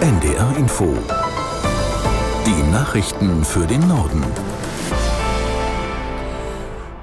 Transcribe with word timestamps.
NDR 0.00 0.56
Info. 0.56 0.96
Die 2.46 2.72
Nachrichten 2.72 3.44
für 3.44 3.66
den 3.66 3.86
Norden. 3.86 4.24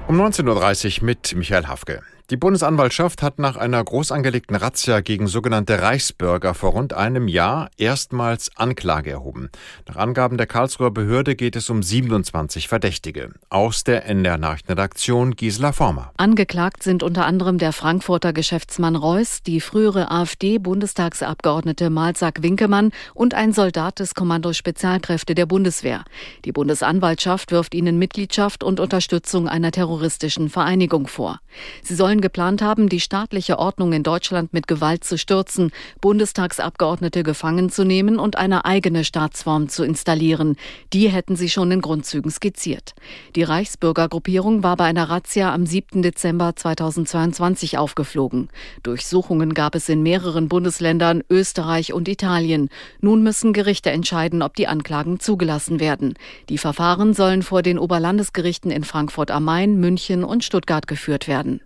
Um 0.08 0.20
19.30 0.20 0.98
Uhr 0.98 1.06
mit 1.06 1.36
Michael 1.36 1.68
Hafke. 1.68 2.02
Die 2.30 2.36
Bundesanwaltschaft 2.36 3.22
hat 3.22 3.38
nach 3.38 3.56
einer 3.56 3.82
groß 3.82 4.12
angelegten 4.12 4.54
Razzia 4.54 5.00
gegen 5.00 5.28
sogenannte 5.28 5.80
Reichsbürger 5.80 6.52
vor 6.52 6.72
rund 6.72 6.92
einem 6.92 7.26
Jahr 7.26 7.70
erstmals 7.78 8.50
Anklage 8.54 9.10
erhoben. 9.12 9.48
Nach 9.86 9.96
Angaben 9.96 10.36
der 10.36 10.46
Karlsruher 10.46 10.90
Behörde 10.90 11.36
geht 11.36 11.56
es 11.56 11.70
um 11.70 11.82
27 11.82 12.68
Verdächtige. 12.68 13.30
Aus 13.48 13.82
der 13.82 14.04
NDR 14.04 14.36
Nachrichtenredaktion 14.36 15.36
Gisela 15.36 15.72
Former. 15.72 16.12
Angeklagt 16.18 16.82
sind 16.82 17.02
unter 17.02 17.24
anderem 17.24 17.56
der 17.56 17.72
Frankfurter 17.72 18.34
Geschäftsmann 18.34 18.94
Reuss, 18.94 19.42
die 19.42 19.62
frühere 19.62 20.10
AfD-Bundestagsabgeordnete 20.10 21.88
Malsack 21.88 22.42
Winkemann 22.42 22.92
und 23.14 23.32
ein 23.32 23.54
Soldat 23.54 24.00
des 24.00 24.14
Kommando 24.14 24.52
Spezialkräfte 24.52 25.34
der 25.34 25.46
Bundeswehr. 25.46 26.04
Die 26.44 26.52
Bundesanwaltschaft 26.52 27.52
wirft 27.52 27.74
ihnen 27.74 27.98
Mitgliedschaft 27.98 28.62
und 28.62 28.80
Unterstützung 28.80 29.48
einer 29.48 29.70
terroristischen 29.70 30.50
Vereinigung 30.50 31.06
vor. 31.06 31.40
Sie 31.82 31.94
sollen 31.94 32.17
sollen 32.18 32.20
geplant 32.20 32.62
haben, 32.62 32.88
die 32.88 33.00
staatliche 33.00 33.58
Ordnung 33.58 33.92
in 33.92 34.02
Deutschland 34.02 34.52
mit 34.52 34.66
Gewalt 34.66 35.04
zu 35.04 35.16
stürzen, 35.16 35.70
Bundestagsabgeordnete 36.00 37.22
gefangen 37.22 37.70
zu 37.70 37.84
nehmen 37.84 38.18
und 38.18 38.36
eine 38.36 38.64
eigene 38.64 39.04
Staatsform 39.04 39.68
zu 39.68 39.84
installieren. 39.84 40.56
Die 40.92 41.08
hätten 41.08 41.36
sie 41.36 41.48
schon 41.48 41.70
in 41.70 41.80
Grundzügen 41.80 42.30
skizziert. 42.30 42.94
Die 43.36 43.44
Reichsbürgergruppierung 43.44 44.62
war 44.62 44.76
bei 44.76 44.84
einer 44.84 45.08
Razzia 45.08 45.54
am 45.54 45.64
7. 45.64 46.02
Dezember 46.02 46.56
2022 46.56 47.78
aufgeflogen. 47.78 48.48
Durchsuchungen 48.82 49.54
gab 49.54 49.74
es 49.74 49.88
in 49.88 50.02
mehreren 50.02 50.48
Bundesländern, 50.48 51.22
Österreich 51.30 51.92
und 51.92 52.08
Italien. 52.08 52.68
Nun 53.00 53.22
müssen 53.22 53.52
Gerichte 53.52 53.90
entscheiden, 53.90 54.42
ob 54.42 54.56
die 54.56 54.66
Anklagen 54.66 55.20
zugelassen 55.20 55.78
werden. 55.78 56.14
Die 56.48 56.58
Verfahren 56.58 57.14
sollen 57.14 57.42
vor 57.42 57.62
den 57.62 57.78
Oberlandesgerichten 57.78 58.70
in 58.70 58.84
Frankfurt 58.84 59.30
am 59.30 59.44
Main, 59.44 59.78
München 59.78 60.24
und 60.24 60.42
Stuttgart 60.42 60.86
geführt 60.86 61.28
werden. 61.28 61.60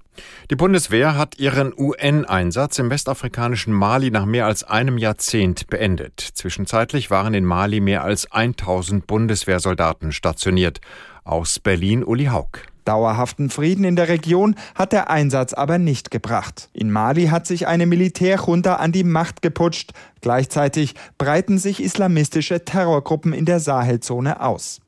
Die 0.51 0.57
Bundeswehr 0.57 1.17
hat 1.17 1.39
ihren 1.39 1.73
UN-Einsatz 1.77 2.79
im 2.79 2.91
westafrikanischen 2.91 3.73
Mali 3.73 4.11
nach 4.11 4.27
mehr 4.27 4.47
als 4.47 4.65
einem 4.65 4.99
Jahrzehnt 4.99 5.69
beendet. 5.69 6.21
Zwischenzeitlich 6.21 7.11
waren 7.11 7.35
in 7.35 7.45
Mali 7.45 7.81
mehr 7.81 8.05
als 8.05 8.31
1000 8.31 9.07
Bundeswehrsoldaten 9.07 10.13
stationiert. 10.13 10.81
Aus 11.25 11.59
Berlin 11.59 12.05
Uli 12.05 12.27
Haug. 12.27 12.51
Dauerhaften 12.85 13.49
Frieden 13.49 13.85
in 13.85 13.95
der 13.95 14.09
Region 14.09 14.57
hat 14.75 14.93
der 14.93 15.09
Einsatz 15.09 15.53
aber 15.53 15.79
nicht 15.79 16.11
gebracht. 16.11 16.69
In 16.73 16.91
Mali 16.91 17.27
hat 17.27 17.47
sich 17.47 17.69
eine 17.69 17.87
Militärjunta 17.87 18.75
an 18.77 18.91
die 18.91 19.05
Macht 19.05 19.41
geputscht. 19.41 19.93
Gleichzeitig 20.21 20.95
breiten 21.17 21.59
sich 21.59 21.81
islamistische 21.81 22.65
Terrorgruppen 22.65 23.33
in 23.33 23.45
der 23.45 23.61
Sahelzone 23.61 24.41
aus. 24.41 24.81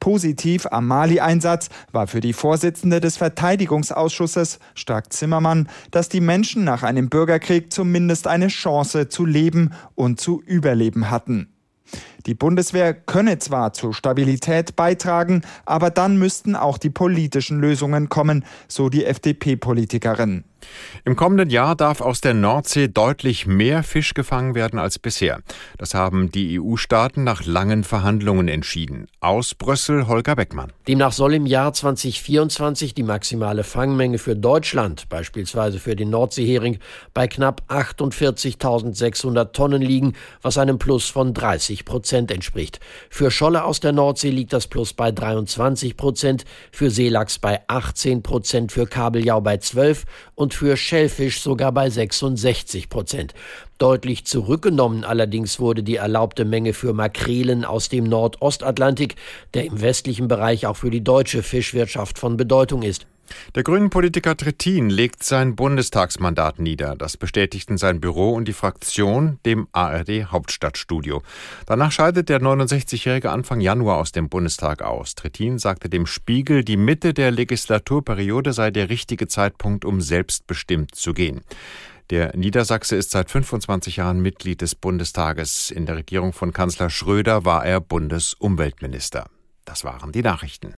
Positiv 0.00 0.66
am 0.70 0.86
Mali-Einsatz 0.86 1.68
war 1.92 2.06
für 2.06 2.20
die 2.20 2.32
Vorsitzende 2.32 3.00
des 3.00 3.16
Verteidigungsausschusses, 3.16 4.58
Stark 4.74 5.12
Zimmermann, 5.12 5.68
dass 5.90 6.08
die 6.08 6.20
Menschen 6.20 6.64
nach 6.64 6.82
einem 6.82 7.08
Bürgerkrieg 7.08 7.72
zumindest 7.72 8.26
eine 8.26 8.48
Chance 8.48 9.08
zu 9.08 9.24
leben 9.24 9.72
und 9.94 10.20
zu 10.20 10.42
überleben 10.42 11.10
hatten. 11.10 11.48
Die 12.26 12.34
Bundeswehr 12.34 12.92
könne 12.94 13.38
zwar 13.38 13.72
zur 13.72 13.94
Stabilität 13.94 14.74
beitragen, 14.74 15.42
aber 15.64 15.90
dann 15.90 16.18
müssten 16.18 16.56
auch 16.56 16.78
die 16.78 16.90
politischen 16.90 17.60
Lösungen 17.60 18.08
kommen, 18.08 18.44
so 18.66 18.88
die 18.88 19.04
FDP-Politikerin. 19.04 20.44
Im 21.04 21.14
kommenden 21.14 21.50
Jahr 21.50 21.76
darf 21.76 22.00
aus 22.00 22.20
der 22.20 22.34
Nordsee 22.34 22.88
deutlich 22.88 23.46
mehr 23.46 23.82
Fisch 23.82 24.14
gefangen 24.14 24.54
werden 24.54 24.78
als 24.78 24.98
bisher. 24.98 25.40
Das 25.78 25.94
haben 25.94 26.32
die 26.32 26.58
EU-Staaten 26.58 27.22
nach 27.22 27.44
langen 27.46 27.84
Verhandlungen 27.84 28.48
entschieden. 28.48 29.06
Aus 29.20 29.54
Brüssel 29.54 30.08
Holger 30.08 30.34
Beckmann. 30.34 30.72
Demnach 30.88 31.12
soll 31.12 31.34
im 31.34 31.46
Jahr 31.46 31.72
2024 31.72 32.94
die 32.94 33.02
maximale 33.04 33.62
Fangmenge 33.62 34.18
für 34.18 34.34
Deutschland, 34.34 35.08
beispielsweise 35.08 35.78
für 35.78 35.94
den 35.94 36.10
Nordseehering, 36.10 36.78
bei 37.14 37.28
knapp 37.28 37.62
48.600 37.68 39.52
Tonnen 39.52 39.82
liegen, 39.82 40.14
was 40.42 40.58
einem 40.58 40.78
Plus 40.78 41.08
von 41.08 41.34
30 41.34 41.84
Prozent 41.84 42.30
entspricht. 42.30 42.80
Für 43.10 43.30
Scholle 43.30 43.64
aus 43.64 43.80
der 43.80 43.92
Nordsee 43.92 44.30
liegt 44.30 44.52
das 44.52 44.66
Plus 44.66 44.92
bei 44.92 45.12
23 45.12 45.96
Prozent, 45.96 46.44
für 46.72 46.90
Seelachs 46.90 47.38
bei 47.38 47.60
18 47.68 48.22
Prozent, 48.22 48.72
für 48.72 48.86
Kabeljau 48.86 49.40
bei 49.40 49.58
12 49.58 50.04
und 50.34 50.45
für 50.54 50.76
Schellfisch 50.76 51.40
sogar 51.40 51.72
bei 51.72 51.90
66 51.90 52.88
Prozent. 52.88 53.34
Deutlich 53.78 54.24
zurückgenommen 54.24 55.04
allerdings 55.04 55.60
wurde 55.60 55.82
die 55.82 55.96
erlaubte 55.96 56.46
Menge 56.46 56.72
für 56.72 56.94
Makrelen 56.94 57.64
aus 57.64 57.90
dem 57.90 58.04
Nordostatlantik, 58.04 59.16
der 59.52 59.66
im 59.66 59.82
westlichen 59.82 60.28
Bereich 60.28 60.66
auch 60.66 60.76
für 60.76 60.90
die 60.90 61.04
deutsche 61.04 61.42
Fischwirtschaft 61.42 62.18
von 62.18 62.38
Bedeutung 62.38 62.82
ist. 62.82 63.06
Der 63.54 63.62
Grünen-Politiker 63.62 64.36
Trittin 64.36 64.90
legt 64.90 65.22
sein 65.22 65.56
Bundestagsmandat 65.56 66.58
nieder. 66.58 66.94
Das 66.96 67.16
bestätigten 67.16 67.76
sein 67.76 68.00
Büro 68.00 68.32
und 68.32 68.46
die 68.46 68.52
Fraktion 68.52 69.38
dem 69.44 69.66
ARD 69.72 70.26
Hauptstadtstudio. 70.26 71.22
Danach 71.66 71.92
scheidet 71.92 72.28
der 72.28 72.40
69-Jährige 72.40 73.30
Anfang 73.30 73.60
Januar 73.60 73.98
aus 73.98 74.12
dem 74.12 74.28
Bundestag 74.28 74.82
aus. 74.82 75.14
Trittin 75.14 75.58
sagte 75.58 75.88
dem 75.88 76.06
Spiegel, 76.06 76.64
die 76.64 76.76
Mitte 76.76 77.14
der 77.14 77.30
Legislaturperiode 77.30 78.52
sei 78.52 78.70
der 78.70 78.90
richtige 78.90 79.28
Zeitpunkt, 79.28 79.84
um 79.84 80.00
selbstbestimmt 80.00 80.94
zu 80.94 81.12
gehen. 81.12 81.42
Der 82.10 82.36
Niedersachse 82.36 82.94
ist 82.94 83.10
seit 83.10 83.30
25 83.30 83.96
Jahren 83.96 84.20
Mitglied 84.20 84.60
des 84.60 84.76
Bundestages. 84.76 85.72
In 85.72 85.86
der 85.86 85.96
Regierung 85.96 86.32
von 86.32 86.52
Kanzler 86.52 86.88
Schröder 86.88 87.44
war 87.44 87.64
er 87.64 87.80
Bundesumweltminister. 87.80 89.28
Das 89.64 89.82
waren 89.82 90.12
die 90.12 90.22
Nachrichten. 90.22 90.74